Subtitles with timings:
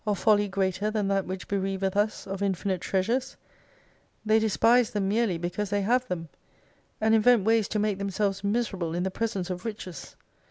[0.03, 3.37] Or folly greater than that which bereaveth us of infinite treasures?
[4.25, 6.27] They despise them merely because they have them:
[6.99, 10.15] And invent ways to make themselves miserable in the presence of riches.